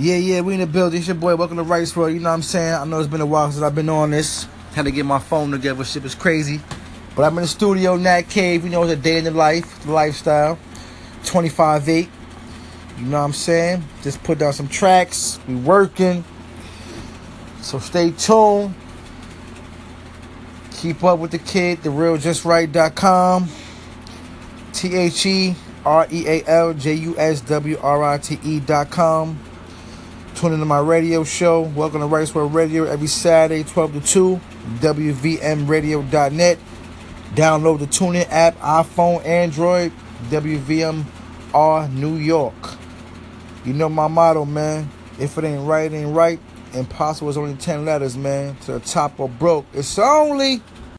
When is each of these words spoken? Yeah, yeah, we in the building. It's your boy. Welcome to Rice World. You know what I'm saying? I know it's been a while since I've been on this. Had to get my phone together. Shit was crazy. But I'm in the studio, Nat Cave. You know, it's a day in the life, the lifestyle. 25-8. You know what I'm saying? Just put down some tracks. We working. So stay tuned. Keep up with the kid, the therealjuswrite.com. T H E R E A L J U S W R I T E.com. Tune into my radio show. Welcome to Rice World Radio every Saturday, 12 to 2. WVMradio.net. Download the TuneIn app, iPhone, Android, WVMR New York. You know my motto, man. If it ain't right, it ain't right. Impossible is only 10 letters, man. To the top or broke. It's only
Yeah, 0.00 0.14
yeah, 0.14 0.42
we 0.42 0.54
in 0.54 0.60
the 0.60 0.66
building. 0.68 1.00
It's 1.00 1.08
your 1.08 1.16
boy. 1.16 1.34
Welcome 1.34 1.56
to 1.56 1.64
Rice 1.64 1.96
World. 1.96 2.12
You 2.12 2.20
know 2.20 2.28
what 2.28 2.36
I'm 2.36 2.42
saying? 2.42 2.72
I 2.72 2.84
know 2.84 3.00
it's 3.00 3.08
been 3.08 3.20
a 3.20 3.26
while 3.26 3.50
since 3.50 3.64
I've 3.64 3.74
been 3.74 3.88
on 3.88 4.12
this. 4.12 4.46
Had 4.72 4.84
to 4.84 4.92
get 4.92 5.04
my 5.04 5.18
phone 5.18 5.50
together. 5.50 5.84
Shit 5.84 6.04
was 6.04 6.14
crazy. 6.14 6.60
But 7.16 7.24
I'm 7.24 7.36
in 7.36 7.42
the 7.42 7.48
studio, 7.48 7.96
Nat 7.96 8.22
Cave. 8.28 8.62
You 8.62 8.70
know, 8.70 8.84
it's 8.84 8.92
a 8.92 8.96
day 8.96 9.18
in 9.18 9.24
the 9.24 9.32
life, 9.32 9.82
the 9.82 9.90
lifestyle. 9.90 10.56
25-8. 11.24 12.08
You 12.98 13.06
know 13.06 13.18
what 13.18 13.24
I'm 13.24 13.32
saying? 13.32 13.82
Just 14.04 14.22
put 14.22 14.38
down 14.38 14.52
some 14.52 14.68
tracks. 14.68 15.40
We 15.48 15.56
working. 15.56 16.22
So 17.60 17.80
stay 17.80 18.12
tuned. 18.12 18.76
Keep 20.74 21.02
up 21.02 21.18
with 21.18 21.32
the 21.32 21.40
kid, 21.40 21.82
the 21.82 21.88
therealjuswrite.com. 21.88 23.48
T 24.74 24.94
H 24.94 25.26
E 25.26 25.56
R 25.84 26.06
E 26.08 26.24
A 26.28 26.44
L 26.46 26.72
J 26.72 26.94
U 26.94 27.18
S 27.18 27.40
W 27.40 27.76
R 27.82 28.04
I 28.04 28.18
T 28.18 28.38
E.com. 28.44 29.40
Tune 30.38 30.52
into 30.52 30.66
my 30.66 30.78
radio 30.78 31.24
show. 31.24 31.62
Welcome 31.62 32.00
to 32.00 32.06
Rice 32.06 32.32
World 32.32 32.54
Radio 32.54 32.84
every 32.84 33.08
Saturday, 33.08 33.64
12 33.64 33.94
to 33.94 34.00
2. 34.00 34.40
WVMradio.net. 34.78 36.58
Download 37.34 37.80
the 37.80 37.86
TuneIn 37.88 38.24
app, 38.30 38.56
iPhone, 38.60 39.26
Android, 39.26 39.90
WVMR 40.30 41.92
New 41.92 42.14
York. 42.14 42.54
You 43.64 43.72
know 43.72 43.88
my 43.88 44.06
motto, 44.06 44.44
man. 44.44 44.88
If 45.18 45.38
it 45.38 45.42
ain't 45.42 45.66
right, 45.66 45.92
it 45.92 45.96
ain't 45.96 46.14
right. 46.14 46.38
Impossible 46.72 47.30
is 47.30 47.36
only 47.36 47.56
10 47.56 47.84
letters, 47.84 48.16
man. 48.16 48.54
To 48.58 48.74
the 48.74 48.80
top 48.80 49.18
or 49.18 49.28
broke. 49.28 49.66
It's 49.72 49.98
only 49.98 50.62